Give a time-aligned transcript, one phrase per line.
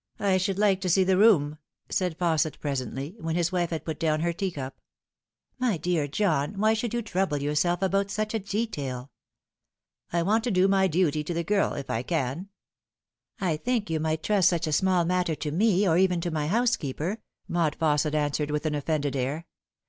[0.18, 1.56] "I should like to see the room,"
[1.90, 4.80] said Fausset presently, when his wife had put down her teacup.
[5.60, 9.12] "My dear John, why should you trouble yourself about such a detail
[10.12, 12.48] ?""I want to do my duty to the girl if I can.""
[13.40, 16.48] I think you might trust such a small matter to me, or even to my
[16.48, 19.46] housekeeper," Maud Fausset answered with an offended air.